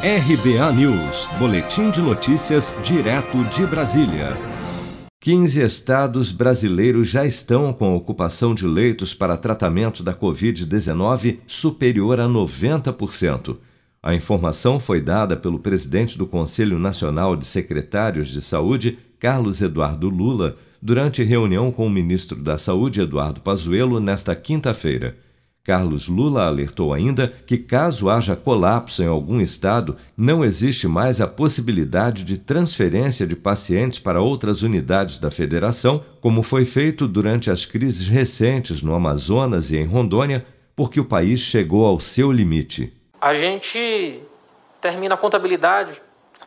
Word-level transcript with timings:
RBA 0.00 0.72
News, 0.74 1.26
Boletim 1.40 1.90
de 1.90 2.00
Notícias, 2.00 2.72
direto 2.84 3.42
de 3.46 3.66
Brasília. 3.66 4.36
15 5.20 5.60
estados 5.60 6.30
brasileiros 6.30 7.08
já 7.08 7.26
estão 7.26 7.72
com 7.72 7.96
ocupação 7.96 8.54
de 8.54 8.64
leitos 8.64 9.12
para 9.12 9.36
tratamento 9.36 10.04
da 10.04 10.14
Covid-19 10.14 11.40
superior 11.48 12.20
a 12.20 12.28
90%. 12.28 13.56
A 14.00 14.14
informação 14.14 14.78
foi 14.78 15.00
dada 15.00 15.36
pelo 15.36 15.58
presidente 15.58 16.16
do 16.16 16.28
Conselho 16.28 16.78
Nacional 16.78 17.34
de 17.34 17.44
Secretários 17.44 18.28
de 18.28 18.40
Saúde, 18.40 19.00
Carlos 19.18 19.60
Eduardo 19.60 20.08
Lula, 20.08 20.56
durante 20.80 21.24
reunião 21.24 21.72
com 21.72 21.84
o 21.84 21.90
ministro 21.90 22.40
da 22.40 22.56
Saúde, 22.56 23.00
Eduardo 23.00 23.40
Pazuello, 23.40 23.98
nesta 23.98 24.36
quinta-feira. 24.36 25.16
Carlos 25.68 26.08
Lula 26.08 26.46
alertou 26.46 26.94
ainda 26.94 27.28
que, 27.28 27.58
caso 27.58 28.08
haja 28.08 28.34
colapso 28.34 29.02
em 29.02 29.06
algum 29.06 29.38
estado, 29.38 29.98
não 30.16 30.42
existe 30.42 30.88
mais 30.88 31.20
a 31.20 31.26
possibilidade 31.26 32.24
de 32.24 32.38
transferência 32.38 33.26
de 33.26 33.36
pacientes 33.36 33.98
para 33.98 34.22
outras 34.22 34.62
unidades 34.62 35.18
da 35.18 35.30
federação, 35.30 36.02
como 36.22 36.42
foi 36.42 36.64
feito 36.64 37.06
durante 37.06 37.50
as 37.50 37.66
crises 37.66 38.08
recentes 38.08 38.82
no 38.82 38.94
Amazonas 38.94 39.70
e 39.70 39.76
em 39.76 39.84
Rondônia, 39.84 40.46
porque 40.74 40.98
o 40.98 41.04
país 41.04 41.40
chegou 41.40 41.84
ao 41.84 42.00
seu 42.00 42.32
limite. 42.32 42.90
A 43.20 43.34
gente 43.34 44.22
termina 44.80 45.16
a 45.16 45.18
contabilidade 45.18 46.00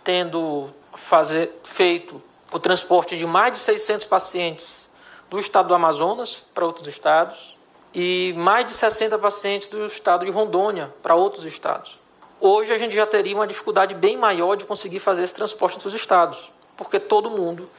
tendo 0.03 0.67
fazer, 0.95 1.51
feito 1.63 2.19
o 2.51 2.57
transporte 2.57 3.15
de 3.15 3.27
mais 3.27 3.53
de 3.53 3.59
600 3.59 4.07
pacientes 4.07 4.87
do 5.29 5.37
estado 5.37 5.67
do 5.67 5.75
Amazonas 5.75 6.41
para 6.55 6.65
outros 6.65 6.87
estados 6.87 7.60
e 7.93 8.33
mais 8.37 8.65
de 8.65 8.75
60 8.75 9.17
pacientes 9.19 9.67
do 9.67 9.85
estado 9.85 10.25
de 10.25 10.31
Rondônia 10.31 10.93
para 11.01 11.15
outros 11.15 11.45
estados. 11.45 11.99
Hoje 12.39 12.71
a 12.71 12.77
gente 12.77 12.95
já 12.95 13.05
teria 13.05 13.35
uma 13.35 13.45
dificuldade 13.45 13.93
bem 13.93 14.17
maior 14.17 14.55
de 14.55 14.65
conseguir 14.65 14.99
fazer 14.99 15.23
esse 15.23 15.35
transporte 15.35 15.75
entre 15.75 15.87
os 15.87 15.93
estados, 15.93 16.51
porque 16.75 16.99
todo 16.99 17.29
mundo 17.29 17.69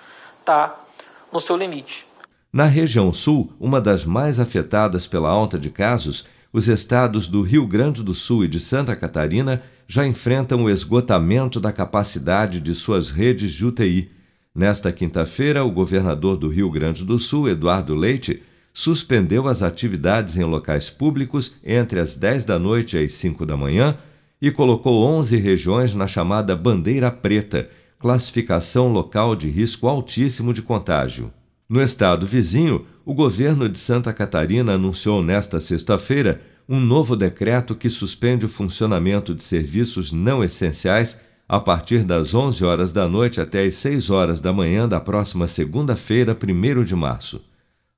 está 0.41 0.81
no 1.33 1.41
seu 1.41 1.57
limite. 1.57 2.07
Na 2.53 2.67
região 2.67 3.13
sul, 3.13 3.53
uma 3.59 3.81
das 3.81 4.05
mais 4.05 4.39
afetadas 4.39 5.07
pela 5.07 5.31
alta 5.31 5.59
de 5.59 5.71
casos, 5.71 6.27
os 6.53 6.69
estados 6.69 7.27
do 7.27 7.41
Rio 7.41 7.67
Grande 7.67 8.03
do 8.03 8.13
Sul 8.13 8.45
e 8.45 8.49
de 8.49 8.61
Santa 8.61 8.95
Catarina 8.95 9.63
já 9.89 10.07
enfrentam 10.07 10.63
o 10.63 10.71
esgotamento 10.71 11.59
da 11.59 11.73
capacidade 11.73 12.61
de 12.61 12.75
suas 12.75 13.11
redes 13.11 13.53
de 13.53 13.65
UTI. 13.65 14.11
Nesta 14.55 14.93
quinta-feira, 14.93 15.65
o 15.65 15.71
governador 15.71 16.37
do 16.37 16.49
Rio 16.49 16.71
Grande 16.71 17.05
do 17.05 17.19
Sul, 17.19 17.49
Eduardo 17.49 17.95
Leite, 17.95 18.43
suspendeu 18.73 19.47
as 19.49 19.63
atividades 19.63 20.39
em 20.39 20.45
locais 20.45 20.89
públicos 20.89 21.57
entre 21.65 22.01
as 22.01 22.17
10 22.17 22.45
da 22.45 22.59
noite 22.59 22.97
e 22.97 23.05
as 23.05 23.13
5 23.13 23.45
da 23.45 23.57
manhã 23.57 23.97
e 24.41 24.51
colocou 24.51 25.05
11 25.07 25.37
regiões 25.37 25.95
na 25.95 26.07
chamada 26.07 26.57
Bandeira 26.57 27.11
Preta, 27.11 27.69
classificação 27.99 28.89
local 28.89 29.37
de 29.37 29.49
risco 29.49 29.87
altíssimo 29.87 30.53
de 30.53 30.63
contágio. 30.63 31.33
No 31.69 31.81
estado 31.81 32.27
vizinho, 32.27 32.85
o 33.05 33.15
governo 33.15 33.69
de 33.69 33.79
Santa 33.79 34.13
Catarina 34.13 34.75
anunciou 34.75 35.23
nesta 35.23 35.61
sexta-feira 35.61 36.41
um 36.69 36.81
novo 36.81 37.15
decreto 37.15 37.75
que 37.75 37.89
suspende 37.89 38.47
o 38.47 38.49
funcionamento 38.49 39.35
de 39.35 39.43
serviços 39.43 40.13
não 40.13 40.43
essenciais 40.43 41.21
a 41.49 41.61
partir 41.61 42.05
das 42.05 42.35
11 42.35 42.65
horas 42.65 42.93
da 42.93 43.09
noite 43.09 43.41
até 43.41 43.65
as 43.65 43.75
6 43.77 44.11
horas 44.11 44.41
da 44.41 44.53
manhã 44.53 44.89
da 44.89 45.01
próxima 45.01 45.47
segunda-feira, 45.47 46.37
1 46.37 46.85
de 46.85 46.97
março. 46.97 47.41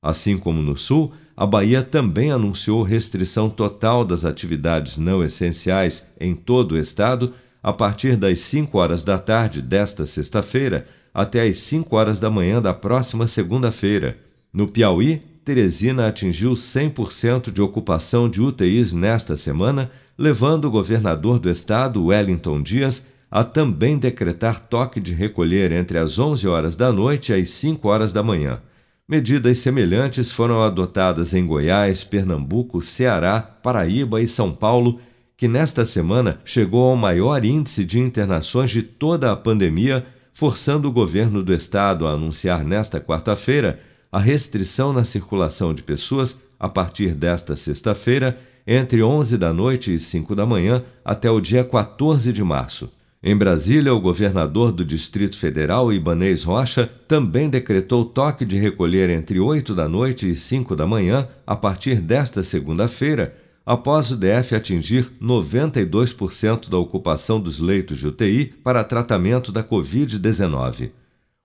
Assim 0.04 0.36
como 0.36 0.60
no 0.60 0.76
Sul, 0.76 1.14
a 1.34 1.46
Bahia 1.46 1.82
também 1.82 2.30
anunciou 2.30 2.82
restrição 2.82 3.48
total 3.48 4.04
das 4.04 4.26
atividades 4.26 4.98
não 4.98 5.24
essenciais 5.24 6.06
em 6.20 6.34
todo 6.34 6.72
o 6.72 6.78
estado 6.78 7.32
a 7.62 7.72
partir 7.72 8.14
das 8.14 8.40
5 8.40 8.76
horas 8.76 9.02
da 9.02 9.16
tarde 9.16 9.62
desta 9.62 10.04
sexta-feira 10.04 10.86
até 11.14 11.48
as 11.48 11.58
5 11.60 11.96
horas 11.96 12.20
da 12.20 12.28
manhã 12.28 12.60
da 12.60 12.74
próxima 12.74 13.26
segunda-feira. 13.26 14.18
No 14.52 14.68
Piauí, 14.68 15.22
Teresina 15.42 16.06
atingiu 16.08 16.52
100% 16.52 17.50
de 17.50 17.62
ocupação 17.62 18.28
de 18.28 18.42
UTIs 18.42 18.92
nesta 18.92 19.38
semana, 19.38 19.90
levando 20.18 20.66
o 20.66 20.70
governador 20.70 21.38
do 21.38 21.48
estado, 21.48 22.04
Wellington 22.04 22.60
Dias, 22.60 23.06
a 23.30 23.42
também 23.42 23.96
decretar 23.96 24.60
toque 24.68 25.00
de 25.00 25.14
recolher 25.14 25.72
entre 25.72 25.96
as 25.96 26.18
11 26.18 26.46
horas 26.46 26.76
da 26.76 26.92
noite 26.92 27.32
e 27.32 27.40
as 27.40 27.48
5 27.48 27.88
horas 27.88 28.12
da 28.12 28.22
manhã. 28.22 28.60
Medidas 29.06 29.58
semelhantes 29.58 30.32
foram 30.32 30.62
adotadas 30.62 31.34
em 31.34 31.46
Goiás, 31.46 32.02
Pernambuco, 32.02 32.80
Ceará, 32.80 33.38
Paraíba 33.38 34.22
e 34.22 34.26
São 34.26 34.50
Paulo, 34.50 34.98
que 35.36 35.46
nesta 35.46 35.84
semana 35.84 36.40
chegou 36.42 36.88
ao 36.88 36.96
maior 36.96 37.44
índice 37.44 37.84
de 37.84 38.00
internações 38.00 38.70
de 38.70 38.82
toda 38.82 39.30
a 39.30 39.36
pandemia, 39.36 40.06
forçando 40.32 40.88
o 40.88 40.92
governo 40.92 41.42
do 41.42 41.52
estado 41.52 42.06
a 42.06 42.12
anunciar 42.12 42.64
nesta 42.64 42.98
quarta-feira 42.98 43.78
a 44.10 44.18
restrição 44.18 44.90
na 44.90 45.04
circulação 45.04 45.74
de 45.74 45.82
pessoas 45.82 46.40
a 46.58 46.66
partir 46.66 47.14
desta 47.14 47.56
sexta-feira, 47.56 48.38
entre 48.66 49.02
11 49.02 49.36
da 49.36 49.52
noite 49.52 49.94
e 49.94 50.00
5 50.00 50.34
da 50.34 50.46
manhã, 50.46 50.82
até 51.04 51.30
o 51.30 51.42
dia 51.42 51.62
14 51.62 52.32
de 52.32 52.42
março. 52.42 52.90
Em 53.26 53.34
Brasília, 53.34 53.94
o 53.94 54.00
governador 54.02 54.70
do 54.70 54.84
Distrito 54.84 55.38
Federal, 55.38 55.90
Ibanês 55.90 56.42
Rocha, 56.42 56.86
também 57.08 57.48
decretou 57.48 58.04
toque 58.04 58.44
de 58.44 58.58
recolher 58.58 59.08
entre 59.08 59.40
8 59.40 59.74
da 59.74 59.88
noite 59.88 60.30
e 60.30 60.36
5 60.36 60.76
da 60.76 60.86
manhã, 60.86 61.26
a 61.46 61.56
partir 61.56 62.02
desta 62.02 62.42
segunda-feira, 62.42 63.34
após 63.64 64.10
o 64.10 64.16
DF 64.18 64.54
atingir 64.54 65.10
92% 65.22 66.68
da 66.68 66.76
ocupação 66.76 67.40
dos 67.40 67.58
leitos 67.58 67.96
de 67.96 68.08
UTI 68.08 68.44
para 68.62 68.84
tratamento 68.84 69.50
da 69.50 69.64
Covid-19. 69.64 70.90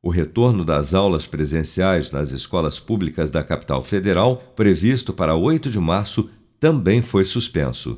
O 0.03 0.09
retorno 0.09 0.65
das 0.65 0.93
aulas 0.93 1.25
presenciais 1.25 2.11
nas 2.11 2.31
escolas 2.31 2.77
públicas 2.77 3.31
da 3.31 3.41
capital 3.41 3.81
federal, 3.85 4.35
previsto 4.53 5.13
para 5.13 5.33
8 5.33 5.69
de 5.69 5.79
março, 5.79 6.29
também 6.59 7.01
foi 7.01 7.23
suspenso. 7.23 7.97